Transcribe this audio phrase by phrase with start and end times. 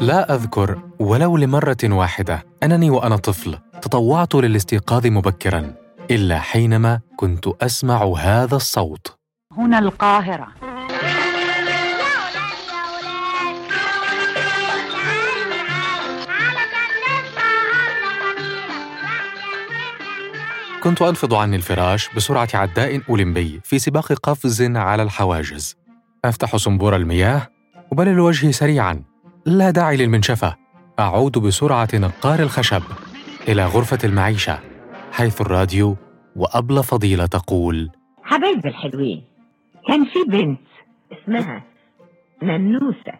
[0.00, 5.74] لا أذكر ولو لمرة واحدة أنني وأنا طفل تطوعت للاستيقاظ مبكرا
[6.10, 9.18] إلا حينما كنت أسمع هذا الصوت.
[9.52, 10.48] هنا القاهرة.
[20.82, 25.76] كنت أنفض عني الفراش بسرعة عداء أولمبي في سباق قفز على الحواجز.
[26.24, 27.48] أفتح صنبور المياه
[27.92, 29.02] أبلل وجهي سريعا.
[29.48, 30.54] لا داعي للمنشفة.
[30.98, 32.82] أعود بسرعة نقار الخشب
[33.48, 34.58] إلى غرفة المعيشة
[35.12, 35.96] حيث الراديو
[36.36, 37.90] وأبلة فضيلة تقول
[38.22, 39.24] حبايبي الحلوين
[39.88, 40.60] كان في بنت
[41.12, 41.62] اسمها
[42.42, 43.12] ننوسة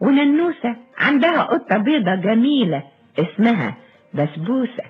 [0.00, 2.82] وننوسة عندها قطة بيضة جميلة
[3.18, 3.76] اسمها
[4.14, 4.84] بسبوسة.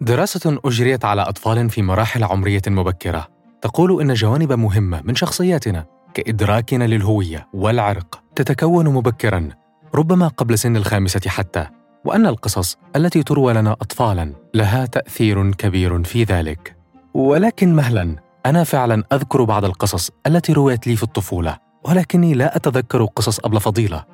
[0.00, 3.26] دراسة أجريت على أطفال في مراحل عمرية مبكرة
[3.62, 9.65] تقول إن جوانب مهمة من شخصياتنا كإدراكنا للهوية والعرق تتكون مبكرا.
[9.96, 11.66] ربما قبل سن الخامسة حتى
[12.04, 16.76] وأن القصص التي تروى لنا أطفالا لها تأثير كبير في ذلك.
[17.14, 23.04] ولكن مهلا أنا فعلا أذكر بعض القصص التي رويت لي في الطفولة ولكني لا أتذكر
[23.04, 24.04] قصص أبلة فضيلة.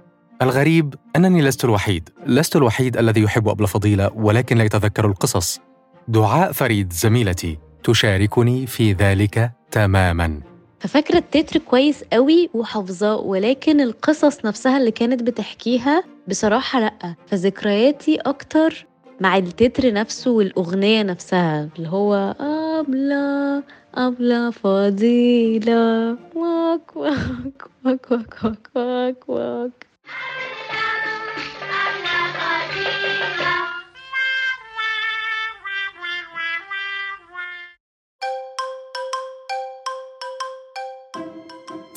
[0.43, 5.61] الغريب أنني لست الوحيد لست الوحيد الذي يحب أبلة فضيلة ولكن لا يتذكر القصص.
[6.09, 10.52] دعاء فريد زميلتي تشاركني في ذلك تماما.
[10.83, 18.87] ففاكرة التتر كويس قوي وحافظاه ولكن القصص نفسها اللي كانت بتحكيها بصراحة لأ فذكرياتي أكتر
[19.21, 22.35] مع التتر نفسه والأغنية نفسها اللي هو
[22.81, 23.63] أبلة
[23.95, 29.87] أبلة فضيلة واك واك واك واك واك واك, واك.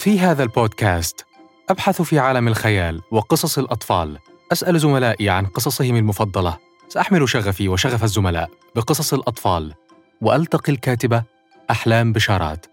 [0.05, 1.25] في هذا البودكاست.
[1.69, 4.17] أبحث في عالم الخيال وقصص الأطفال.
[4.51, 6.57] أسأل زملائي عن قصصهم المفضلة.
[6.89, 9.73] سأحمل شغفي وشغف الزملاء بقصص الأطفال.
[10.21, 11.23] وألتقي الكاتبة
[11.71, 12.65] أحلام بشارات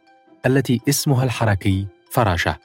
[0.46, 2.56] التي اسمها الحركي فراشة.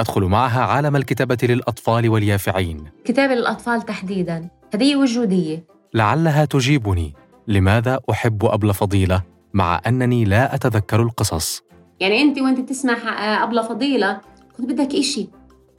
[0.00, 2.84] أدخل معها عالم الكتابة للأطفال واليافعين.
[3.04, 4.48] كتابة للأطفال تحديداً.
[4.74, 5.64] هدية وجودية.
[5.94, 7.14] لعلها تجيبني.
[7.48, 9.22] لماذا أحب أبلة فضيلة
[9.54, 11.64] مع أنني لا أتذكر القصص؟
[12.04, 12.94] يعني أنت وأنت بتسمع
[13.42, 14.20] أبلة فضيلة
[14.56, 15.28] كنت بدك إشي.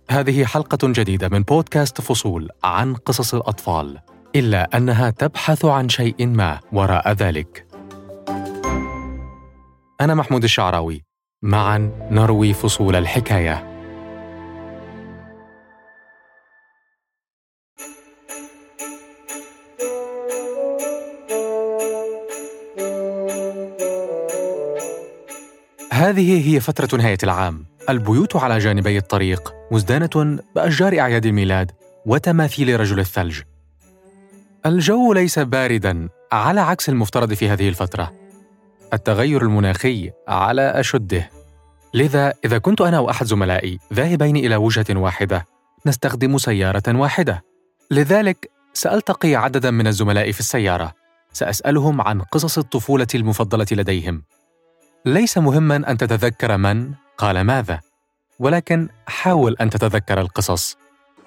[0.09, 3.99] هذه حلقة جديدة من بودكاست فصول عن قصص الأطفال
[4.35, 7.67] إلا أنها تبحث عن شيء ما وراء ذلك.
[10.01, 11.03] أنا محمود الشعراوي
[11.41, 13.74] معا نروي فصول الحكاية.
[26.05, 27.65] هذه هي فترة نهاية العام.
[27.89, 31.71] البيوت على جانبي الطريق مزدانة بأشجار أعياد الميلاد
[32.05, 33.41] وتماثيل رجل الثلج.
[34.65, 38.13] الجو ليس باردا على عكس المفترض في هذه الفترة.
[38.93, 41.29] التغير المناخي على أشده.
[41.93, 45.45] لذا إذا كنت أنا وأحد زملائي ذاهبين إلى وجهة واحدة
[45.85, 47.43] نستخدم سيارة واحدة.
[47.91, 50.93] لذلك سألتقي عددا من الزملاء في السيارة.
[51.33, 54.23] سأسألهم عن قصص الطفولة المفضلة لديهم.
[55.07, 57.79] ليس مهما أن تتذكر من قال ماذا
[58.39, 60.77] ولكن حاول أن تتذكر القصص.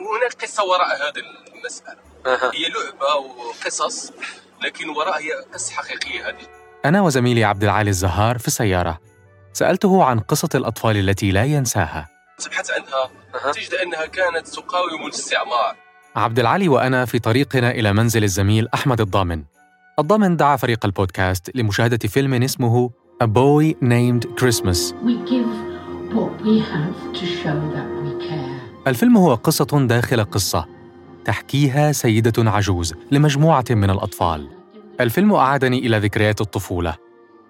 [0.01, 1.23] هناك قصة وراء هذه
[1.55, 1.99] المسألة.
[2.27, 4.13] هي لعبة وقصص
[4.65, 6.47] لكن وراء هي قصة حقيقية هذه.
[6.85, 8.99] أنا وزميلي عبد العالي الزهار في السيارة.
[9.53, 12.09] سألته عن قصة الأطفال التي لا ينساها.
[12.39, 13.11] تبحث عنها
[13.53, 15.77] تجد أنها كانت تقاوم الاستعمار.
[16.17, 19.45] عبد العالي وأنا في طريقنا إلى منزل الزميل أحمد الضامن.
[19.99, 22.91] الضامن دعا فريق البودكاست لمشاهدة فيلم اسمه
[23.21, 24.95] A Boy Named Christmas.
[25.03, 25.51] We give
[26.17, 28.61] what we have to show that we care.
[28.87, 30.67] الفيلم هو قصة داخل قصة.
[31.25, 34.49] تحكيها سيدة عجوز لمجموعة من الأطفال.
[35.01, 36.97] الفيلم أعادني إلى ذكريات الطفولة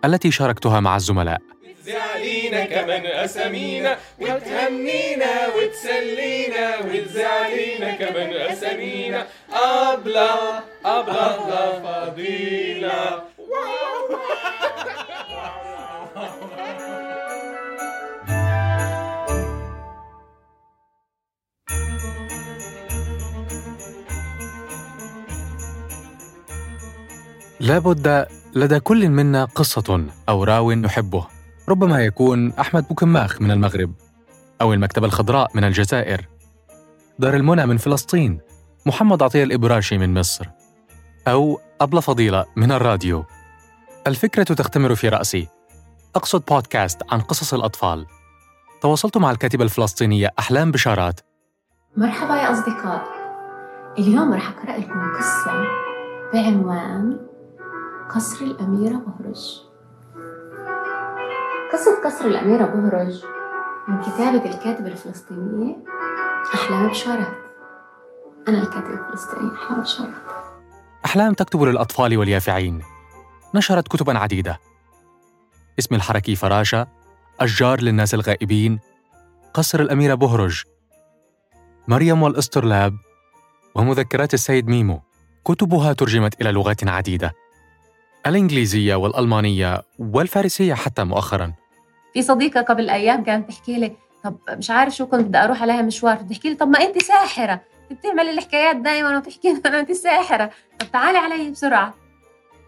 [0.05, 1.41] التي شاركتها مع الزملاء.
[1.85, 9.27] تزعلينا كمان أسامينا وتهنينا وتسلينا وتزعلينا كمان أسامينا.
[9.53, 13.23] أبلة أبلة فضيلة
[27.69, 31.27] لابد لدى كل منا قصة أو راو نحبه.
[31.69, 33.93] ربما يكون أحمد بوكماخ من المغرب
[34.61, 36.29] أو المكتبة الخضراء من الجزائر.
[37.19, 38.41] دار المنى من فلسطين
[38.87, 40.47] محمد عطية الإبراشي من مصر
[41.29, 43.25] أو أبلة فضيلة من الراديو.
[44.07, 45.49] الفكرة تختمر في رأسي.
[46.17, 48.07] أقصد بودكاست عن قصص الأطفال.
[48.81, 51.21] تواصلت مع الكاتبة الفلسطينية أحلام بشارات.
[51.97, 53.03] مرحبا يا أصدقاء.
[53.99, 55.53] اليوم رح أقرأ لكم قصة
[56.33, 57.29] بعنوان
[58.15, 59.63] قصر الأميرة بهرج.
[61.73, 63.25] قصة قصر الأميرة بهرج
[63.89, 65.77] من كتابة الكاتبة الفلسطينية
[66.55, 67.37] أحلام بشارات.
[68.49, 70.15] أنا الكاتبة الفلسطينية أحلام بشارات.
[71.05, 72.83] أحلام تكتب للأطفال واليافعين.
[73.55, 74.59] نشرت كتبا عديدة.
[75.79, 76.89] اسم الحركي فراشة
[77.41, 78.81] أشجار للناس الغائبين
[79.55, 80.63] قصر الأميرة بهرج.
[81.89, 82.95] مريم والإسطرلاب
[83.75, 85.01] ومذكرات السيد ميمو.
[85.45, 87.33] كتبها ترجمت إلى لغات عديدة.
[88.29, 91.53] الإنجليزية والألمانية والفارسية حتى مؤخراً.
[92.15, 93.93] في صديقة قبل أيام كانت تحكي لي
[94.25, 97.61] طب مش عارف شو كنت بدي أروح عليها مشوار بتحكي لي طب ما أنت ساحرة.
[97.91, 100.51] بتعملي الحكايات دائما وتحكي لي أنا أنت ساحرة.
[100.79, 101.95] طب تعالي علي بسرعة.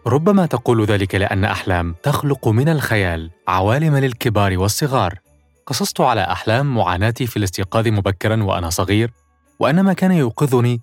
[0.07, 5.19] ربما تقول ذلك لأن أحلام تخلق من الخيال عوالم للكبار والصغار.
[5.65, 9.11] قصصت على أحلام معاناتي في الاستيقاظ مبكرا وأنا صغير
[9.59, 10.81] وأن ما كان يوقظني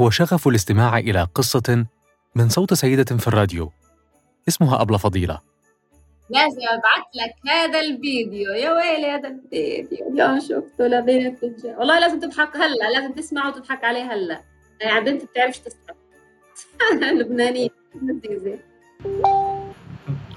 [0.00, 1.86] هو شغف الاستماع إلى قصة
[2.34, 3.72] من صوت سيدة في الراديو.
[4.48, 5.40] اسمها أبلة فضيلة.
[6.30, 8.52] لازم ابعث لك هذا الفيديو.
[8.52, 10.08] يا ويلي هذا الفيديو.
[10.12, 14.40] اليوم شفته لبنت والله لازم تضحك هلا لازم تسمعه وتضحك عليه هلا.
[14.80, 15.94] يعني بنت بتعرفش تسمع.
[17.18, 17.68] لبنانية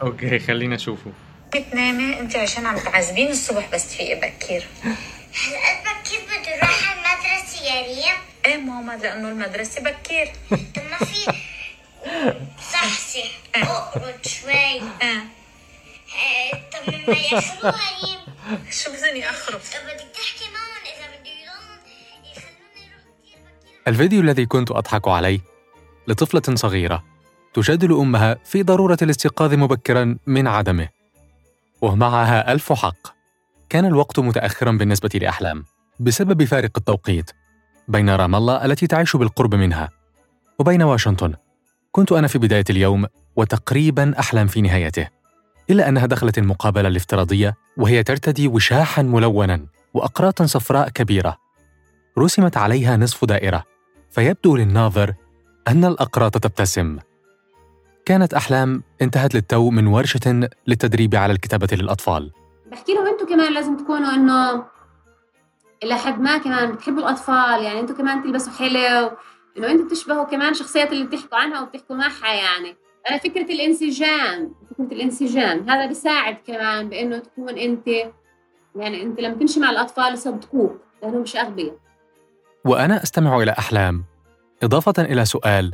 [0.02, 1.12] أوكي خلينا نشوفه.
[1.56, 4.68] بتنامي أنت عشان عم تعذبين الصبح بس تفيقي بكير.
[4.84, 10.28] هالقد بكير بدي أروح على المدرسة يا ريم إيه ماما لأنه المدرسة بكير.
[10.50, 11.32] طب ما في
[12.72, 15.22] صحصح اقرد شوي أه.
[16.12, 18.20] آه، طب ريم
[18.70, 19.60] شو بدني أخرب.
[19.60, 21.54] طب بدك تحكي معهم إذا بده
[22.32, 22.44] بكير
[23.88, 25.40] الفيديو الذي كنت أضحك عليه
[26.08, 27.04] لطفلة صغيرة
[27.54, 30.90] تجادل أمها في ضرورة الاستيقاظ مبكرا من عدمه
[31.82, 33.08] ومعها ألف حق.
[33.70, 35.66] كان الوقت متأخرا بالنسبة لأحلام
[36.00, 37.32] بسبب فارق التوقيت
[37.88, 39.90] بين رام الله التي تعيش بالقرب منها
[40.60, 41.34] وبين واشنطن
[41.92, 43.06] كنت أنا في بداية اليوم
[43.36, 45.08] وتقريبا أحلام في نهايته
[45.70, 51.38] إلا أنها دخلت المقابلة الافتراضية وهي ترتدي وشاحا ملونا وأقراطا صفراء كبيرة.
[52.18, 53.64] رسمت عليها نصف دائرة
[54.12, 55.14] فيبدو للناظر
[55.68, 56.98] أن الأقراط تبتسم.
[58.06, 62.32] كانت أحلام انتهت للتو من ورشة للتدريب على الكتابة للأطفال.
[62.72, 64.64] بحكي لهم أنتم كمان لازم تكونوا إنه
[65.84, 69.12] إلى حد ما كمان بتحبوا الأطفال يعني أنتم كمان تلبسوا حلو
[69.58, 72.76] انه أنتم بتشبهوا كمان شخصيات اللي بتحكوا عنها وبتحكوا معها يعني.
[73.10, 77.88] أنا فكرة الانسجام فكرة الانسجام هذا بيساعد كمان بإنه تكون أنت
[78.76, 81.78] يعني أنت لما تمشي مع الأطفال يصدقوك لأنهم مش أغبياء.
[82.66, 84.06] وأنا أستمع إلى أحلام.
[84.64, 85.74] إضافة إلى سؤال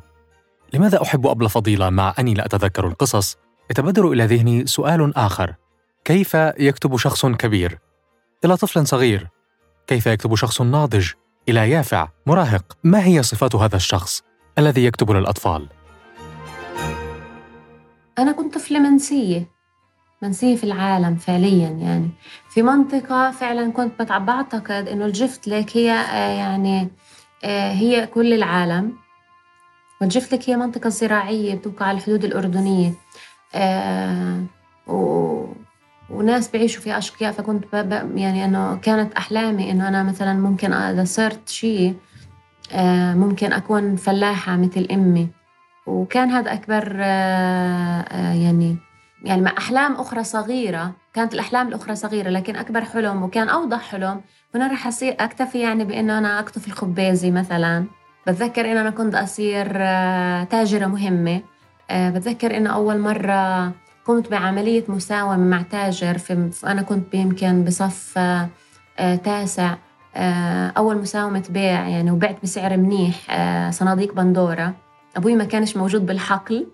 [0.74, 3.38] لماذا أحب أبلة فضيلة مع أني لا أتذكر القصص؟
[3.72, 5.56] يتبادر إلى ذهني سؤال آخر.
[6.06, 7.80] كيف يكتب شخص كبير؟
[8.46, 9.28] إلى طفل صغير.
[9.88, 11.12] كيف يكتب شخص ناضج؟
[11.50, 12.78] إلى يافع مراهق.
[12.84, 14.24] ما هي صفات هذا الشخص
[14.58, 15.68] الذي يكتب للأطفال؟
[18.20, 19.48] أنا كنت طفلة منسية.
[20.22, 22.10] منسية في العالم فعليا يعني.
[22.50, 26.90] في منطقة فعلا كنت بعتقد إنه الجفت لك هي آه، يعني
[27.44, 28.94] آه، هي كل العالم.
[30.02, 32.94] والجفت لك هي منطقة زراعية بتوقع على الحدود الأردنية.
[33.56, 34.44] آه،
[34.88, 35.46] و...
[36.10, 37.64] وناس بيعيشوا في أشقياء فكنت.
[38.16, 41.96] يعني إنه كانت أحلامي إنه أنا مثلا ممكن إذا صرت شيء
[42.72, 45.30] آه، ممكن أكون فلاحة مثل أمي.
[45.86, 48.78] وكان هذا أكبر آه، آه، يعني
[49.24, 54.22] يعني مع أحلام أخرى صغيرة كانت الأحلام الأخرى صغيرة لكن أكبر حلم وكان أوضح حلم.
[54.54, 57.86] كنا رح أصير أكتفي يعني بإنه أنا أقطف الخبازي مثلا.
[58.28, 59.68] بتذكر إنه أنا كنت أصير
[60.46, 61.42] تاجرة مهمة.
[61.92, 63.72] بتذكر إنه أول مرة
[64.08, 69.76] قمت بعملية مساومة مع تاجر في أنا كنت يمكن بصف آه، تاسع
[70.16, 74.74] آه، أول مساومة بيع يعني وبعت بسعر منيح آه، صناديق بندورة.
[75.18, 76.68] أبوي ما كانش موجود بالحقل.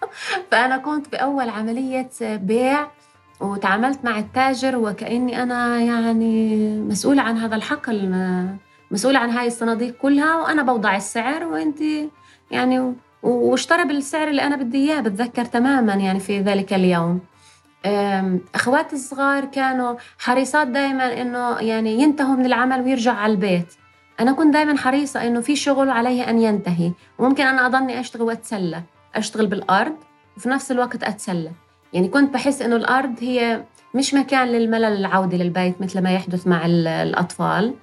[0.50, 2.86] فأنا كنت بأول عملية بيع
[3.40, 8.14] وتعاملت مع التاجر وكأني أنا يعني مسؤولة عن هذا الحقل
[8.90, 11.80] مسؤولة عن هاي الصناديق كلها وأنا بوضع السعر وأنت
[12.50, 17.20] يعني واشترى بالسعر اللي أنا بدي إياه بتذكر تماما يعني في ذلك اليوم.
[18.54, 23.74] أخواتي الصغار كانوا حريصات دائما إنه يعني ينتهوا من العمل ويرجعوا على البيت.
[24.20, 28.82] أنا كنت دائما حريصة إنه في شغل عليه أن ينتهي وممكن أنا أضلني أشتغل وأتسلى.
[29.14, 29.96] أشتغل بالأرض
[30.36, 31.50] وفي نفس الوقت أتسلى.
[31.92, 36.66] يعني كنت بحس إنه الأرض هي مش مكان للملل العودة للبيت مثل ما يحدث مع
[36.66, 37.74] ال- الأطفال.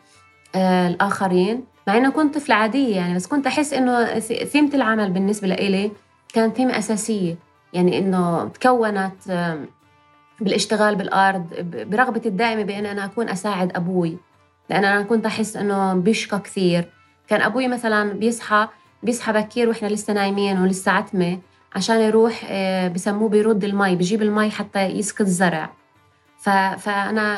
[0.55, 1.63] آه الآخرين.
[1.87, 5.91] مع إنه كنت طفلة عادية يعني بس كنت أحس إنه ث- ثيمة العمل بالنسبة لإلي
[6.33, 7.35] كانت ثيمة أساسية.
[7.73, 9.57] يعني إنه تكونت
[10.39, 14.17] بالاشتغال بالأرض ب- برغبتي الدائمة بإن أنا أكون أساعد أبوي.
[14.69, 16.89] لأن أنا كنت أحس إنه بيشقى كثير.
[17.27, 18.67] كان أبوي مثلا بيصحى
[19.03, 21.39] بيصحى بكير وإحنا لسه نايمين ولسه عتمة
[21.75, 25.69] عشان يروح آه، بسموه بيرد المي بجيب المي حتى يسقي الزرع.
[26.77, 27.37] فأنا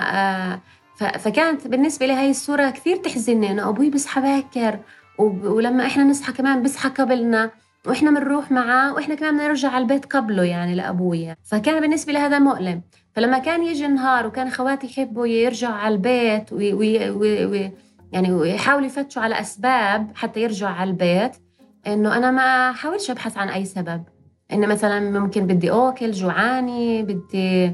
[0.53, 0.59] آه،
[0.97, 4.79] فكانت بالنسبة لي هاي الصورة كثير تحزنني إنه أبوي بيصحى باكر
[5.19, 7.51] ولما إحنا نصحى كمان بيصحى قبلنا
[7.87, 12.39] وإحنا بنروح معاه وإحنا كمان بنرجع على البيت قبله يعني لابويا فكان بالنسبة لي هذا
[12.39, 12.81] مؤلم.
[13.13, 17.71] فلما كان يجي النهار وكان خواتي يحبوا يرجعوا على البيت وي وي وي وي
[18.11, 21.31] يعني ويحاولوا يفتشوا على أسباب حتى يرجعوا على البيت
[21.87, 24.03] إنه أنا ما حاولش أبحث عن أي سبب.
[24.53, 27.71] إنه مثلا ممكن بدي اكل جوعاني بدي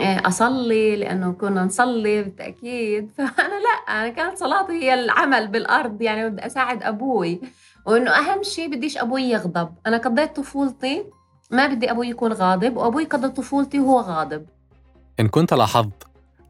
[0.00, 3.10] أصلي لأنه كنا نصلي بالتأكيد.
[3.16, 7.40] فأنا لا أنا كانت صلاتي هي العمل بالأرض يعني بدي أساعد أبوي.
[7.86, 9.74] وإنه أهم شيء بديش أبوي يغضب.
[9.86, 11.04] أنا قضيت طفولتي
[11.50, 14.46] ما بدي أبوي يكون غاضب وأبوي قضى طفولتي وهو غاضب.
[15.20, 16.06] إن كنت لاحظت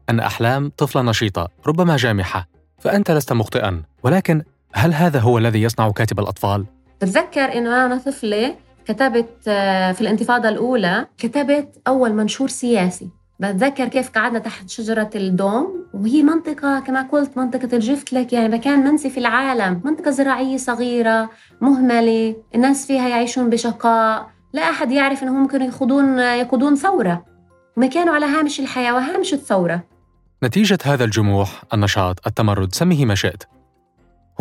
[0.09, 2.47] أن أحلام طفلة نشيطة ربما جامحة
[2.79, 3.83] فأنت لست مخطئا.
[4.03, 6.65] ولكن هل هذا هو الذي يصنع كاتب الأطفال؟
[7.01, 13.09] بتذكر إنه أنا طفلة كتبت آه، في الانتفاضة الأولى كتبت أول منشور سياسي.
[13.39, 18.83] بتذكر كيف قعدنا تحت شجرة الدوم؟ وهي منطقة كما قلت منطقة الجفت لك يعني مكان
[18.83, 21.29] منسي في العالم منطقة زراعية صغيرة
[21.61, 27.25] مهملة الناس فيها يعيشون بشقاء لا أحد يعرف أنهم ممكن يخوضون يقودون ثورة.
[27.77, 29.83] ما كانوا على هامش الحياة وهامش الثورة.
[30.43, 33.43] نتيجة هذا الجموح، النشاط، التمرد، سميه ما شئت،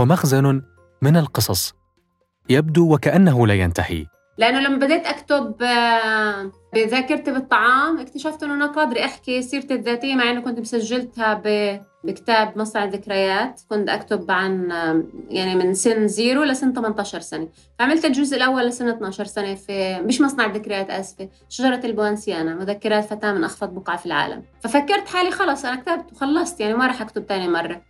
[0.01, 0.63] هو مخزن
[1.03, 1.75] من القصص.
[2.49, 4.07] يبدو وكأنه لا ينتهي.
[4.39, 10.31] لأنه لما بديت أكتب آه، بذاكرتي بالطعام اكتشفت إنه أنا قادرة أحكي سيرتي الذاتية مع
[10.31, 16.43] إنه كنت مسجلتها ب- بكتاب مصنع الذكريات كنت أكتب عن آه، يعني من سن zero
[16.45, 17.49] لسن 18 سنة.
[17.79, 23.33] فعملت الجزء الأول لسن 12 سنة في مش مصنع الذكريات آسفة شجرة البوانسيانا مذكرات فتاه
[23.33, 24.43] من أخفض بقعة في العالم.
[24.61, 27.83] ففكرت حالي خلص أنا كتبت وخلصت يعني ما راح أكتب تاني مرة.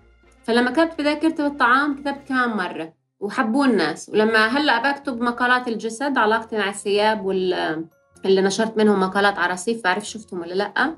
[0.45, 2.93] فلما كتبت بذاكرتي بالطعام كتبت كمان مرة.
[3.21, 4.09] وحبوه الناس.
[4.09, 7.85] ولما هلأ بكتب مقالات الجسد علاقتي مع الثياب وال
[8.25, 10.95] اللي نشرت منهم مقالات على رصيف بعرف شفتهم ولا لأ.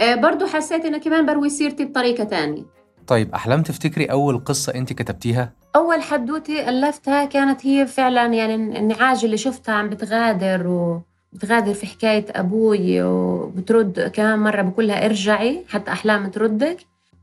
[0.00, 2.62] آه، برضو حسيت إنه كمان بروي سيرتي بطريقة تانية.
[3.06, 9.24] طيب أحلام تفتكري أول قصة أنت كتبتيها؟ أول حدوته ألفتها كانت هي فعلا يعني النعاج
[9.24, 16.30] اللي شفتها عم بتغادر وبتغادر في حكاية أبوي وبترد كمان مرة بقولها ارجعي حتى أحلام
[16.30, 16.76] تردك.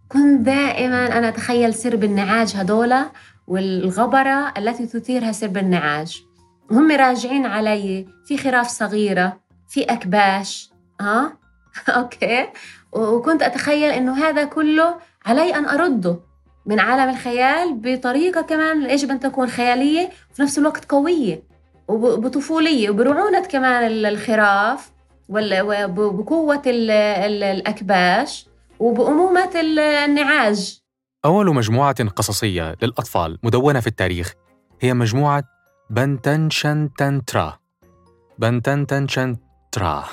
[0.09, 2.95] كنت دائما أنا أتخيل سرب النعاج هدول.
[3.47, 6.21] والغبرة التي تثيرها سرب النعاج
[6.71, 10.69] هم راجعين علي في خراف صغيرة في أكباش
[11.01, 11.37] ها؟
[11.97, 12.47] أوكي.
[12.91, 16.19] وكنت أتخيل إنه هذا كله علي أن أرده
[16.65, 21.43] من عالم الخيال بطريقة كمان يجب ان تكون خيالية وفي نفس الوقت قوية
[21.87, 24.91] وبطفولية وبرعونة كمان ال- الخراف
[25.29, 28.47] وال- وبقوه ال- ال- الأكباش
[28.79, 30.79] وبأمومة ال- النعاج
[31.25, 34.33] أول مجموعة قصصية للأطفال مدونة في التاريخ
[34.81, 35.43] هي مجموعة
[35.89, 37.59] بنتشتنترا.
[38.39, 40.05] بنتشتنترا.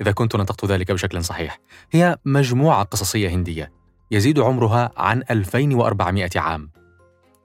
[0.00, 1.58] إذا كنت نطقت ذلك بشكل صحيح.
[1.90, 3.72] هي مجموعة قصصية هندية
[4.10, 6.70] يزيد عمرها عن 2400 عام.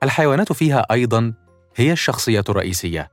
[0.02, 1.34] الحيوانات فيها أيضا
[1.76, 3.10] هي الشخصية الرئيسية.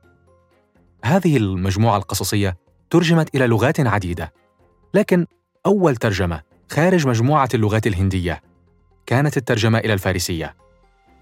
[1.04, 2.56] هذه المجموعة القصصية
[2.90, 4.32] ترجمت إلى لغات عديدة
[4.94, 5.26] لكن
[5.66, 8.51] أول ترجمة خارج مجموعة اللغات الهندية
[9.06, 10.54] كانت الترجمة إلى الفارسية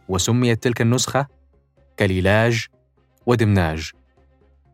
[0.08, 1.26] وسميت تلك النسخة
[1.98, 2.66] كليلاج
[3.26, 3.90] ودمناج.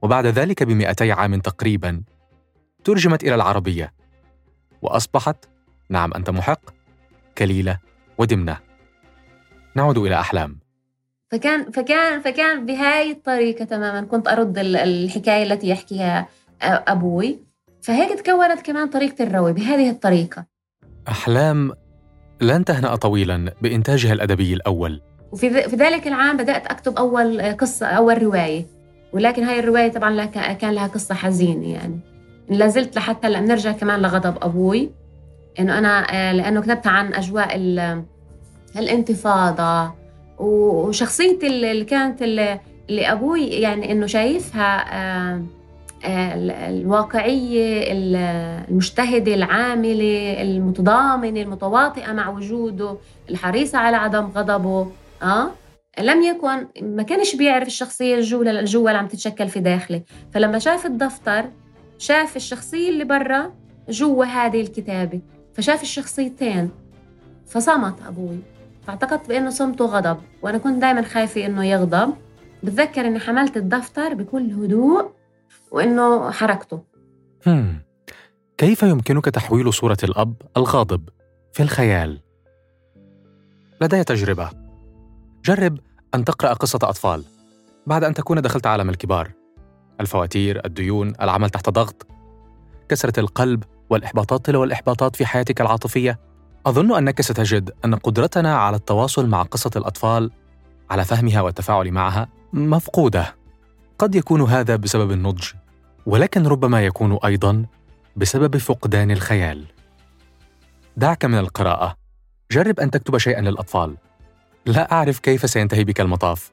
[0.02, 2.02] وبعد ذلك بمئتي عام تقريبا
[2.84, 3.92] ترجمت إلى العربية
[4.82, 5.36] وأصبحت
[5.90, 6.60] نعم أنت محق
[7.38, 7.78] كليلة
[8.18, 8.58] ودمنة.
[9.74, 10.58] نعود إلى أحلام.
[11.30, 16.28] فكان فكان فكان بهاي الطريقة تماما كنت أرد ال- الحكاية التي يحكيها أ-
[16.62, 17.38] أبوي.
[17.82, 20.46] فهيك تكونت كمان طريقة الروي بهذه الطريقة.
[21.08, 21.72] أحلام
[22.40, 25.00] لن تهنأ طويلا بإنتاجها الأدبي الأول.
[25.32, 28.64] وفي في ذلك العام بدأت أكتب أول قصة أول رواية.
[29.12, 30.10] ولكن هاي الرواية طبعا
[30.52, 31.98] كان لها قصة حزينة يعني.
[32.50, 34.90] لا زلت لحتى هلا بنرجع كمان لغضب أبوي.
[35.60, 38.02] إنه أنا آه، لأنه كتبت عن أجواء ال-
[38.78, 39.94] الانتفاضة.
[40.38, 42.60] و- وشخصيتي اللي كانت اللي,
[43.12, 44.84] أبوي يعني إنه شايفها
[46.06, 48.16] آه، آه، ال- الواقعية ال-
[48.70, 52.96] المجتهدة العاملة المتضامنة المتواطئة مع وجوده
[53.30, 54.90] الحريصة على عدم غضبه
[55.22, 55.50] آه؟
[56.00, 60.02] لم يكن ما كانش بيعرف الشخصية الجوا الجوا اللي عم تتشكل في داخله.
[60.32, 61.44] فلما شاف الدفتر
[61.98, 63.52] شاف الشخصية اللي برا
[63.88, 65.20] جوا هذه الكتابة
[65.54, 66.70] فشاف الشخصيتين
[67.46, 68.38] فصمت أبوي.
[68.86, 72.14] فاعتقدت بأنه صمته غضب وأنا كنت دائما خايفة إنه يغضب.
[72.62, 75.10] بتذكر إني حملت الدفتر بكل هدوء
[75.76, 76.82] وإنه حركته
[77.46, 77.80] هم.
[78.58, 81.08] كيف يمكنك تحويل صورة الأب الغاضب
[81.52, 82.20] في الخيال؟
[83.80, 84.50] لدي تجربة.
[85.44, 85.78] جرب
[86.14, 87.24] أن تقرأ قصة أطفال.
[87.86, 89.30] بعد أن تكون دخلت عالم الكبار
[90.00, 92.06] الفواتير، الديون، العمل تحت ضغط
[92.88, 96.18] كسرة القلب والإحباطات تلو الإحباطات في حياتك العاطفية
[96.66, 100.30] أظن أنك ستجد أن قدرتنا على التواصل مع قصة الأطفال
[100.90, 103.34] على فهمها والتفاعل معها مفقودة
[103.98, 105.44] قد يكون هذا بسبب النضج
[106.06, 107.66] ولكن ربما يكون أيضاً
[108.16, 109.64] بسبب فقدان الخيال.
[110.96, 111.96] دعك من القراءة.
[112.50, 113.96] جرب أن تكتب شيئا للأطفال.
[114.66, 116.52] لا أعرف كيف سينتهي بك المطاف.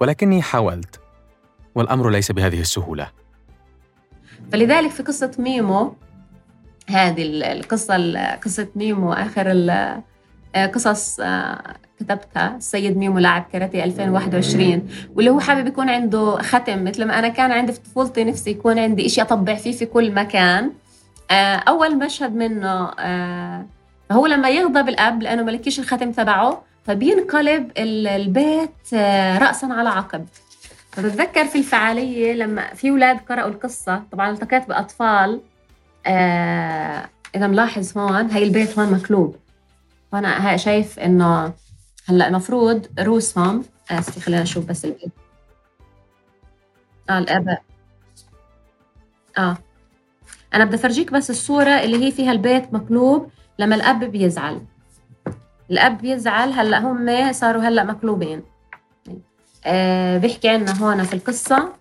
[0.00, 1.00] ولكني حاولت.
[1.74, 3.10] والأمر ليس بهذه السهولة.
[4.52, 5.96] فلذلك في قصة ميمو
[6.86, 9.52] هذه القصة قصة ميمو آخر
[10.56, 11.62] القصص آه،
[12.00, 17.28] كتبتها السيد ميمو لاعب كاراتيه 2021 واللي هو حابب يكون عنده ختم مثل ما أنا
[17.28, 20.70] كان عندي في طفولتي نفسي يكون عندي إشي أطبع فيه في كل مكان.
[21.30, 23.66] آه، أول مشهد منه آه،
[24.12, 28.94] هو لما يغضب الأب لأنه ملكيش الختم تبعه فبينقلب البيت
[29.38, 30.26] رأسا على عقب.
[30.92, 35.40] فبتذكر في الفعالية لما في أولاد قرأوا القصة طبعا التقيت بأطفال
[36.06, 39.36] آه إذا ملاحظ هون هاي البيت هون مقلوب
[40.12, 41.52] وأنا شايف إنه
[42.08, 45.12] هلأ المفروض روسهم آسفة آه، خلينا نشوف بس البيت
[47.10, 47.62] آه الآباء
[49.38, 49.56] آه.
[50.54, 54.60] أنا بدي أفرجيك بس الصورة اللي هي فيها البيت مقلوب لما الأب بيزعل.
[55.70, 58.42] الأب بيزعل هلأ هم صاروا هلأ مقلوبين
[59.64, 61.72] آه بيحكي عنا هون في القصة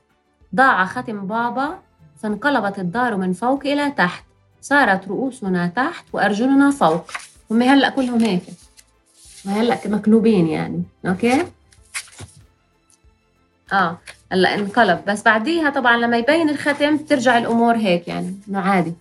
[0.56, 1.80] ضاع ختم بابا
[2.18, 4.24] فانقلبت الدار من فوق إلى تحت.
[4.62, 7.06] صارت رؤوسنا تحت وأرجلنا فوق.
[7.51, 8.44] هم هلأ كلهم هيك.
[9.46, 10.84] هلأ مقلوبين يعني.
[11.06, 11.46] أوكي؟
[13.74, 13.98] آه.
[14.32, 15.06] هلأ انقلب.
[15.08, 18.36] بس بعديها طبعا لما يبين الختم بترجع الأمور هيك يعني.
[18.50, 18.94] إنه عادي.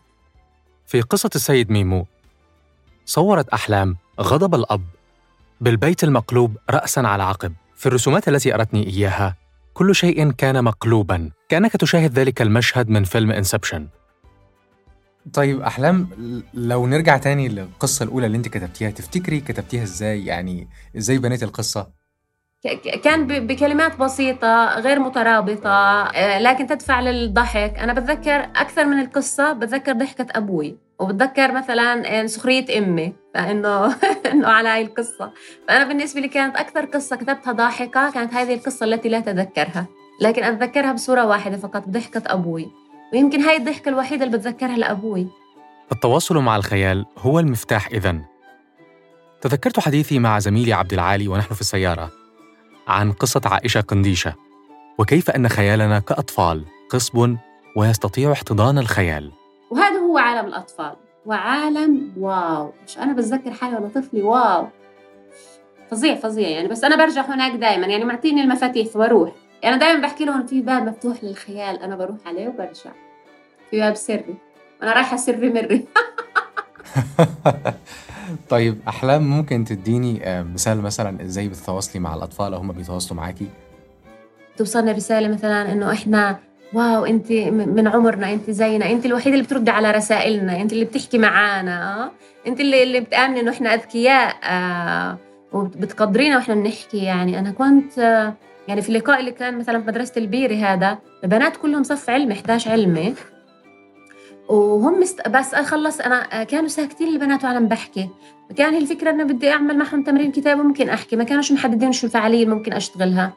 [0.87, 2.07] في قصة السيد ميمو
[3.07, 4.83] صورت أحلام غضب الأب
[5.61, 7.53] بالبيت المقلوب رأسا على عقب.
[7.77, 9.37] في الرسومات التي أرتني إياها
[9.75, 11.31] كل شيء كان مقلوبا.
[11.49, 13.89] كأنك تشاهد ذلك المشهد من فيلم انسبشن
[15.35, 16.09] طيب أحلام
[16.55, 21.99] لو نرجع تاني للقصة الأولى اللي أنت كتبتيها تفتكري كتبتيها إزاي؟ يعني إزاي بنيت القصة؟
[23.05, 27.79] كان بكلمات بسيطة غير مترابطة آه، لكن تدفع للضحك.
[27.79, 33.95] أنا بتذكر أكثر من القصة بتذكر ضحكة أبوي وبتذكر مثلا سخرية أمي فإنه
[34.33, 35.33] إنه على هاي القصة.
[35.69, 39.87] فأنا بالنسبة لي كانت أكثر قصة كتبتها ضاحكة كانت هذه القصة التي لا أتذكرها
[40.21, 42.88] لكن أتذكرها بصورة واحدة فقط ضحكة أبوي.
[43.13, 45.27] ويمكن هاي الضحكة الوحيدة اللي بتذكرها لأبوي.
[45.93, 48.25] التواصل مع الخيال هو المفتاح إذن.
[49.41, 52.11] تذكرت حديثي مع زميلي عبد العالي ونحن في السيارة
[52.89, 54.35] عن قصة عائشة قنديشة
[54.99, 57.37] وكيف أن خيالنا كأطفال قصب
[57.77, 59.33] ويستطيع احتضان الخيال.
[59.71, 62.73] وهذا هو عالم الأطفال وعالم واو.
[62.87, 64.69] مش أنا بتذكر حالي وأنا طفلي واو.
[65.91, 66.69] فظيع فظيع يعني.
[66.69, 70.61] بس أنا برجع هناك دائما يعني معطيني المفاتيح وبروح يعني أنا دائما بحكي لهم في
[70.61, 72.91] باب مفتوح للخيال أنا بروح عليه وبرجع.
[73.71, 74.35] في باب سري.
[74.81, 75.85] وأنا رايحة سري مري.
[78.51, 83.47] طيب أحلام ممكن تديني آه، مثال مثلا إزاي بتتواصلي مع الأطفال أو هم بيتواصلوا معاكي؟
[84.57, 86.39] توصلنا رسالة مثلا إنه إحنا
[86.73, 91.19] واو انت من عمرنا انت زينا انت الوحيدة اللي بتردي على رسائلنا انت اللي بتحكي
[91.19, 92.11] معانا آه؟
[92.47, 95.19] انت اللي اللي بتآمني إنه إحنا أذكياء آه
[95.53, 97.39] وبتقدرينا وإحنا بنحكي يعني.
[97.39, 98.35] أنا كنت آه
[98.69, 102.71] يعني في اللقاء اللي كان مثلا في مدرسة البيري هذا البنات كلهم صف علمي 11
[102.71, 103.15] علمي.
[104.49, 105.29] وهم مست...
[105.29, 108.09] بس أخلص أنا كانوا ساكتين البنات وأنا بحكي.
[108.57, 111.17] كان هي الفكرة إنه بدي أعمل معهم تمرين كتاب ممكن أحكي.
[111.17, 113.33] ما كانوش محددين شو الفعالية اللي ممكن أشتغلها.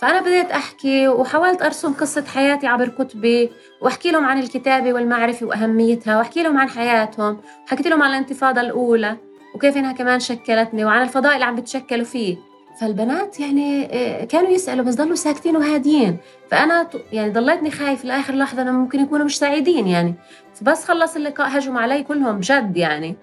[0.00, 6.18] فأنا بديت أحكي وحاولت أرسم قصة حياتي عبر كتبي وأحكي لهم عن الكتابة والمعرفة وأهميتها
[6.18, 7.40] وأحكي لهم عن حياتهم.
[7.66, 9.16] وحكيت لهم عن الانتفاضة الأولى
[9.54, 12.51] وكيف إنها كمان شكلتني وعن الفضاء اللي عم بتشكلوا فيه.
[12.80, 16.16] فالبنات يعني آه، كانوا يسألوا بس ضلوا ساكتين وهاديين.
[16.50, 20.14] فأنا يعني ضليتني خايف لآخر لحظة انه ممكن يكونوا مش سعيدين يعني.
[20.54, 23.16] فبس خلص اللقاء هجموا علي كلهم جد يعني.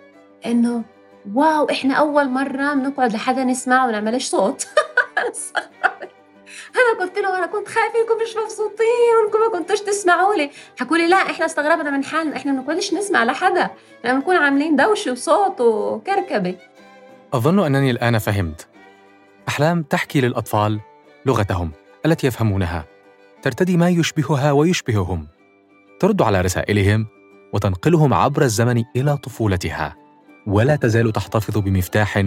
[0.45, 0.83] إنه
[1.35, 4.67] واو إحنا أول مرة بنقعد لحدا نسمع ونعملش صوت؟
[6.75, 10.49] أنا قلت له أنا كنت خايفة إنكم مش مبسوطين وانكم ما كنتوش تسمعوا لي.
[10.79, 13.69] حكوا لي لا إحنا استغربنا من حالنا إحنا ما بنقعدش نسمع لحدا.
[13.99, 16.55] إحنا بنكون عاملين دوشة وصوت وكركبة.
[17.33, 18.68] أظن أنني الآن فهمت.
[19.49, 20.79] أحلام تحكي للأطفال
[21.25, 21.71] لغتهم
[22.05, 22.85] التي يفهمونها
[23.41, 25.27] ترتدي ما يشبهها ويشبههم
[25.99, 27.07] ترد على رسائلهم
[27.53, 29.95] وتنقلهم عبر الزمن إلى طفولتها
[30.47, 32.17] ولا تزال تحتفظ بمفتاح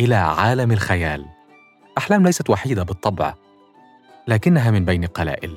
[0.00, 1.26] إلى عالم الخيال.
[1.98, 3.34] أحلام ليست وحيدة بالطبع
[4.28, 5.56] لكنها من بين قلائل.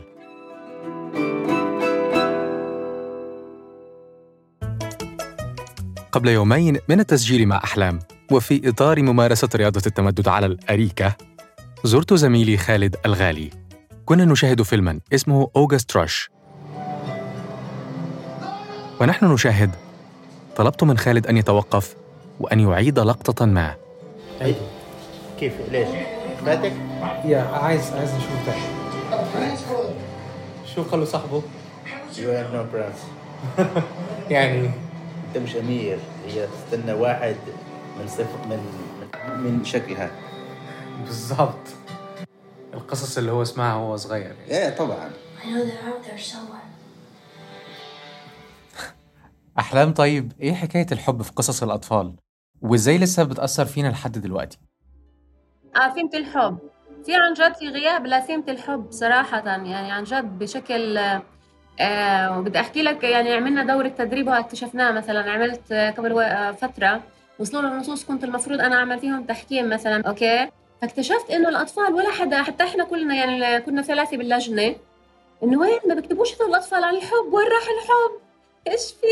[6.11, 7.99] قبل يومين من التسجيل مع أحلام
[8.31, 11.15] وفي إطار ممارسة رياضة التمدد على الأريكة
[11.83, 13.49] زرت زميلي خالد الغالي.
[14.05, 16.29] كنا نشاهد فيلما اسمه أوغست راش
[19.01, 19.75] ونحن نشاهد.
[20.55, 21.95] طلبت من خالد أن يتوقف
[22.39, 23.75] وأن يعيد لقطة ما.
[24.41, 24.55] عيد.
[25.39, 25.87] كيف؟ ليش؟
[26.45, 26.73] فاتك؟
[27.25, 28.55] يا عايز عايز نشوف
[30.75, 31.41] شو قال له صاحبه؟
[32.19, 32.95] هاف نو براس
[34.29, 34.71] يعني.
[35.27, 35.97] أنت مش أمير.
[36.27, 37.35] هي تستنى واحد.
[37.99, 38.59] من صف من
[39.43, 40.11] من, شكلها
[41.05, 41.67] بالظبط
[42.73, 45.11] القصص اللي هو سمعها وهو صغير إيه طبعا.
[49.59, 52.15] أحلام طيب إيه حكاية الحب في قصص الأطفال؟
[52.61, 54.57] وإزاي لسه بتأثر فينا لحد دلوقتي؟
[55.75, 56.57] آه ثيمة الحب
[57.05, 60.97] في عن جد في غياب لثيمة الحب صراحة يعني عن جد بشكل
[61.79, 67.01] آه وبدي أحكي لك يعني عملنا دورة تدريب واكتشفناه مثلا عملت آه، قبل آه، فترة
[67.39, 70.49] وصلوا النصوص كنت المفروض أنا اعمل فيهم تحكيم مثلا أوكي؟
[70.81, 74.75] فاكتشفت إنه الأطفال ولا حدا حتى إحنا كلنا يعني كنا ثلاثة باللجنة.
[75.43, 78.21] إنه وين؟ ما بيكتبوش هذول الأطفال عن الحب وين راح الحب؟
[78.67, 79.07] إيش في؟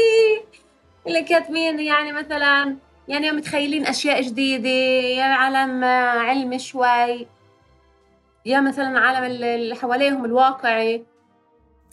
[1.08, 2.76] اللي كاتبين يعني مثلا
[3.08, 5.84] يعني متخيلين أشياء جديدة يا عالم
[6.28, 7.28] علمي شوي
[8.46, 11.04] يا مثلا عالم اللي حواليهم الواقعي.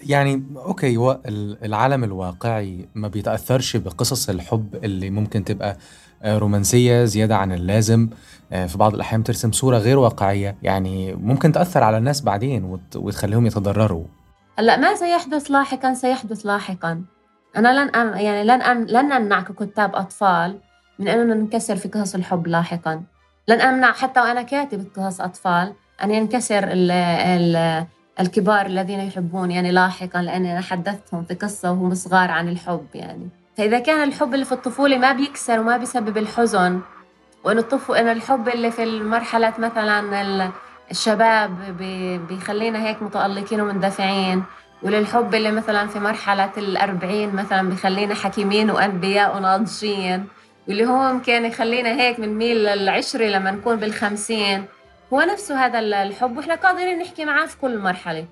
[0.07, 0.43] يعني
[1.27, 5.77] ال- العالم الواقعي ما بيتأثرش بقصص الحب اللي ممكن تبقى
[6.23, 8.09] آه، رومانسية زيادة عن اللازم.
[8.53, 10.57] آه، في بعض الأحيان ترسم صورة غير واقعية.
[10.63, 14.05] يعني ممكن تأثر على الناس بعدين وت- وتخليهم يتضرروا.
[14.59, 17.03] هلا ما سيحدث لاحقا سيحدث لاحقا.
[17.57, 20.59] أنا لن أم يعني لن أم لن امنع ككتاب أطفال
[20.99, 23.03] من اننا ننكسر في قصص الحب لاحقا.
[23.49, 25.73] لن أمنع حتى وأنا كاتبة قصص أطفال
[26.05, 27.87] أن ينكسر ال ال
[28.21, 33.29] الكبار الذين يحبون يعني لاحقا لأني أنا حدثتهم في قصة وهم صغار عن الحب يعني.
[33.59, 36.81] فإذا كان الحب اللي في الطفولة ما بيكسر وما بيسبب الحزن
[37.45, 40.51] وإنه الطفل إنه الحب اللي في المرحلة مثلا ال-
[40.91, 44.43] الشباب بي- بيخلينا هيك متألقين ومندفعين
[44.83, 50.27] وللحب اللي مثلا في مرحلة الأربعين مثلا بيخلينا حكيمين وأنبياء وناضجين
[50.69, 54.65] واللي هو ممكن يخلينا هيك بنميل للعشرة لما نكون بالخمسين.
[55.13, 58.27] هو نفسه هذا ال- الحب وإحنا قادرين نحكي معاه في كل مرحلة.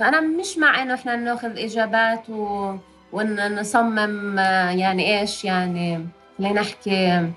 [0.00, 2.74] فأنا مش مع إنه إحنا ناخذ إجابات و...
[3.16, 6.06] ونصمم آه، يعني إيش؟ يعني
[6.38, 7.30] خلينا نحكي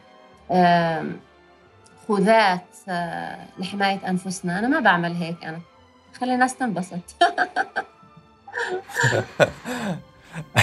[2.07, 4.59] خوذات آه، لحماية أنفسنا.
[4.59, 5.59] أنا ما بعمل هيك أنا.
[6.19, 6.99] خلي الناس تنبسط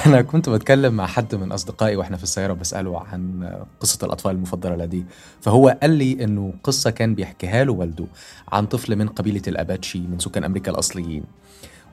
[0.07, 3.51] أنا كنت بتكلم مع حد من أصدقائي وإحنا في السيارة بسأله عن
[3.81, 5.03] قصة الأطفال المفضلة لديه
[5.41, 8.07] فهو قال لي إنه قصة كان بيحكيها له والده
[8.53, 11.25] عن طفل من قبيلة الأباتشي من سكان أمريكا الأصليين.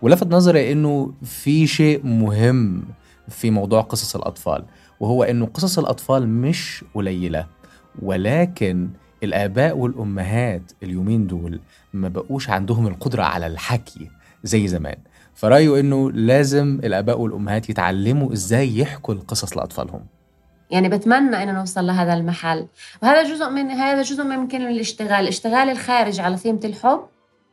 [0.01, 2.83] ولفت نظري إنه في شيء مهم
[3.29, 4.65] في موضوع قصص الأطفال
[4.99, 7.47] وهو إنه قصص الأطفال مش قليلة
[8.01, 8.89] ولكن
[9.23, 11.59] الآباء والأمهات اليومين دول
[11.93, 14.09] ما بقوش عندهم القدرة على الحكي
[14.43, 14.95] زي زمان.
[15.35, 20.05] فرأيه إنه لازم الآباء والأمهات يتعلموا إزاي يحكوا القصص لأطفالهم.
[20.71, 22.67] يعني بتمنى إنه نوصل لهذا المحل.
[23.03, 26.99] وهذا جزء من هذا جزء من يمكن الاشتغال الاشتغال الخارج على ثيمة الحب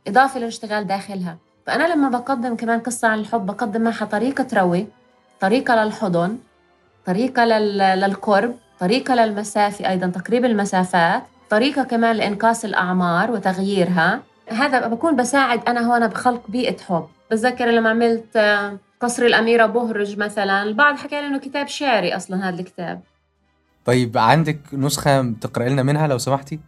[0.08, 1.38] إضافة للاشتغال داخلها.
[1.66, 4.86] فأنا لما بقدم كمان قصة عن الحب بقدم معها طريقة روي
[5.40, 6.38] طريقة للحضن
[7.06, 7.78] طريقة لل...
[7.78, 14.22] للقرب طريقة للمسافة أيضا تقريب المسافات طريقة كمان لإنقاص الأعمار وتغييرها.
[14.48, 17.06] هذا بكون بساعد أنا هون بخلق بيئة حب.
[17.30, 22.48] بتذكر لما عملت آه، قصر الأميرة بهرج مثلا البعض حكى لي إنه كتاب شعري أصلا
[22.48, 23.02] هذا الكتاب.
[23.84, 26.60] طيب عندك نسخة تقرأ لنا منها لو سمحتي؟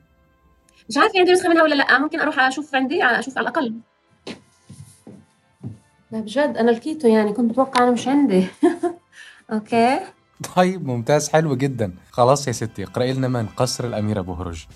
[0.89, 3.75] مش عارفة عندي نسخة منها ولا لأ ممكن أروح أشوف عندي أشوف على الأقل.
[6.13, 8.47] لا بجد أنا لقيته يعني كنت بتوقع أنا مش عندي.
[9.53, 10.01] أوكي.
[10.57, 11.95] طيب ممتاز حلو جدا.
[12.11, 14.67] خلاص يا ستي اقرأي لنا من قصر الأميرة بهرج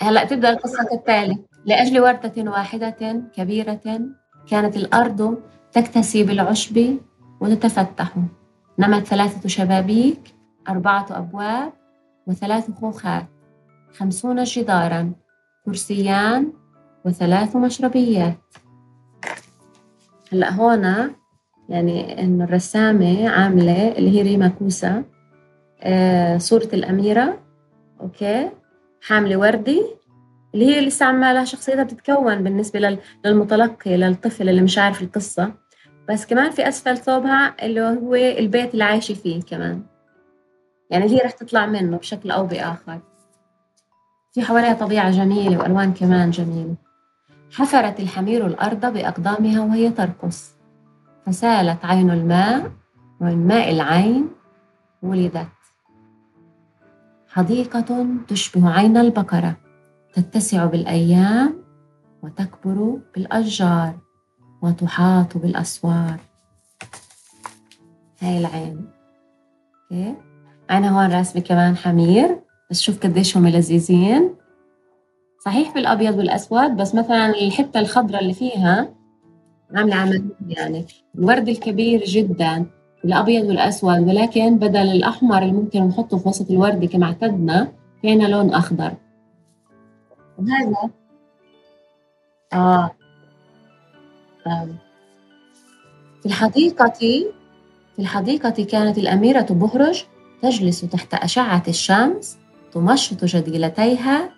[0.00, 1.38] هلا تبدأ القصة كالتالي.
[1.64, 3.80] لأجل وردة واحدة كبيرة
[4.50, 5.38] كانت الأرض
[5.72, 6.98] تكتسي بالعشب
[7.40, 8.16] وتتفتح
[8.78, 10.34] نمت ثلاثة شبابيك
[10.68, 11.72] أربعة أبواب
[12.26, 13.26] وثلاث خوخات
[13.98, 15.12] خمسون جدارا
[15.64, 16.52] كرسيان
[17.04, 18.63] وثلاث مشربيات.
[20.34, 21.10] هلأ هون
[21.68, 25.04] يعني إنه الرسامة عاملة اللي هي ريما كوسا
[25.82, 27.38] آه صورة الأميرة
[28.00, 28.50] أوكي؟
[29.02, 29.82] حاملة وردي
[30.54, 35.52] اللي هي لسه عمالها شخصيتها بتتكون بالنسبة لل- للمتلقي للطفل اللي مش عارف القصة.
[36.08, 39.82] بس كمان في أسفل ثوبها اللي هو البيت اللي عايشة فيه كمان.
[40.90, 43.00] يعني هي رح تطلع منه بشكل أو بآخر.
[44.32, 46.74] في حواليها طبيعة جميلة وألوان كمان جميلة.
[47.54, 50.54] حفرت الحمير الأرض بأقدامها وهي ترقص.
[51.26, 52.72] فسالت عين الماء
[53.20, 54.28] ومن ماء العين
[55.02, 55.48] ولدت.
[57.28, 59.56] حديقة تشبه عين البقرة
[60.14, 61.64] تتسع بالأيام
[62.22, 63.94] وتكبر بالأشجار
[64.62, 66.20] وتحاط بالأسوار.
[68.22, 68.90] هاي العين.
[69.92, 70.14] أوكي.
[70.70, 72.40] أنا هون راسمة كمان حمير
[72.70, 74.34] بس شوف قديش هم لذيذين.
[75.44, 78.94] صحيح بالأبيض والأسود بس مثلا الحتة الخضراء اللي فيها
[79.74, 80.84] عاملة عمل يعني.
[81.18, 82.66] الورد الكبير جدا
[83.04, 88.24] الأبيض والأسود ولكن بدل الأحمر اللي ممكن نحطه في وسط الوردة كما اعتدنا في عنا
[88.24, 88.92] لون أخضر.
[90.38, 90.90] وهذا
[92.52, 92.90] آه.
[94.46, 94.68] آه.
[96.20, 96.92] في الحديقة
[97.96, 100.04] في الحديقة كانت الأميرة بهرج
[100.42, 102.38] تجلس تحت أشعة الشمس
[102.72, 104.33] تمشط جديلتيها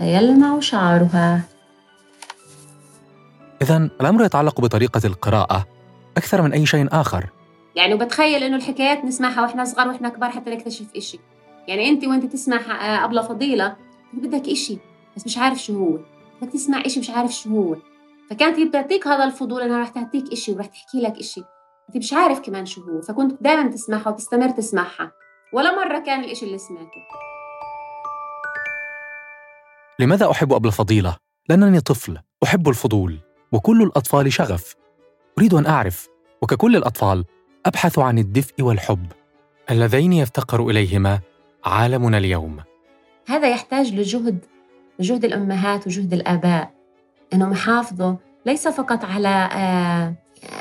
[0.00, 1.42] فيلمع شعرها.
[3.62, 5.66] إذا الأمر يتعلق بطريقة القراءة
[6.16, 7.30] أكثر من أي شيء آخر.
[7.76, 11.18] يعني وبتخيل إنه الحكايات نسمعها وإحنا صغار وإحنا كبار حتى نكتشف إشي.
[11.68, 13.76] يعني أنت وأنت تسمع آه، أبلة فضيلة
[14.12, 14.78] بدك إشي
[15.16, 15.98] بس مش عارف شو هو.
[16.42, 17.76] بدك تسمع إشي مش عارف شو هو.
[18.30, 21.40] فكانت هي بتعطيك هذا الفضول إنها رح تعطيك إشي ورح تحكي لك إشي.
[21.88, 25.12] أنت مش عارف كمان شو هو فكنت دائما تسمعها وتستمر تسمعها.
[25.52, 27.00] ولا مرة كان الإشي اللي سمعته.
[30.00, 31.16] لماذا أحب أبل الفضيلة؟
[31.48, 33.18] لأنني طفل أحب الفضول
[33.52, 34.74] وكل الأطفال شغف.
[35.38, 36.08] أريد أن أعرف
[36.42, 37.24] وككل الأطفال
[37.66, 39.06] أبحث عن الدفء والحب.
[39.70, 41.20] اللذين يفتقر إليهما
[41.64, 42.56] عالمنا اليوم.
[43.28, 44.44] هذا يحتاج لجهد
[44.98, 46.70] لجهد الأمهات وجهد الآباء.
[47.34, 48.14] أنهم يحافظوا
[48.46, 50.14] ليس فقط على آه،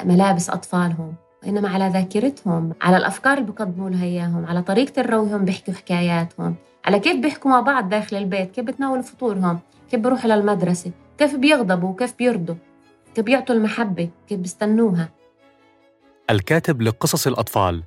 [0.06, 5.74] ملابس أطفالهم وإنما على ذاكرتهم على الأفكار اللي بقدموا لها إياهم على طريقة الروهم بيحكوا
[5.74, 6.56] حكاياتهم.
[6.86, 9.60] على كيف بيحكوا مع بعض داخل البيت؟ كيف بتناولوا فطورهم؟
[9.92, 12.56] كيف بيروحوا للمدرسة كيف بيغضبوا؟ وكيف بيرضوا؟
[13.16, 15.10] كيف بيعطوا المحبة؟ كيف بيستنوها؟
[16.30, 17.84] الكاتب لقصص الأطفال.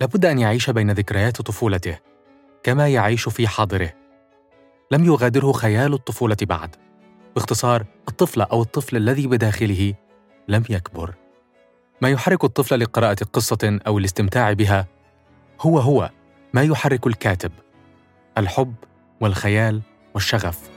[0.00, 1.98] لابد أن يعيش بين ذكريات طفولته
[2.62, 3.92] كما يعيش في حاضره.
[4.90, 6.76] لم يغادره خيال الطفولة بعد.
[7.34, 9.94] باختصار الطفل أو الطفل الذي بداخله
[10.48, 11.14] لم يكبر.
[12.00, 14.86] ما يحرك الطفل لقراءة قصة أو الاستمتاع بها
[15.60, 16.10] هو هو
[16.54, 17.52] ما يحرك الكاتب.
[18.40, 18.74] الحب
[19.20, 19.80] والخيال
[20.14, 20.70] والشغف.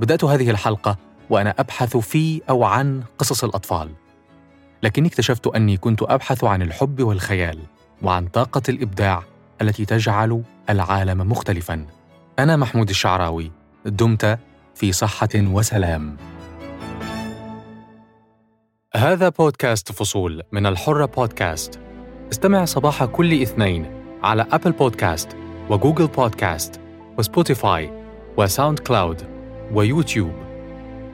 [0.00, 0.96] بدأت هذه الحلقة
[1.30, 3.90] وأنا أبحث في أو عن قصص الأطفال
[4.82, 7.58] لكني اكتشفت أني كنت أبحث عن الحب والخيال
[8.02, 9.22] وعن طاقة الإبداع
[9.62, 11.86] التي تجعل العالم مختلفاً.
[12.38, 13.52] أنا محمود الشعراوي
[13.86, 14.38] دمت
[14.74, 16.16] في صحة وسلام.
[18.94, 21.87] هذا بودكاست فصول من الحرة بودكاست.
[22.32, 23.86] استمع صباح كل اثنين
[24.22, 25.36] على أبل بودكاست
[25.70, 26.80] و Google Podcasts
[27.18, 27.90] وسبوتيفاي
[28.36, 29.22] و SoundCloud
[29.74, 30.32] ويوتيوب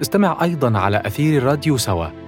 [0.02, 2.23] استمع أيضا على أثير راديو سوا.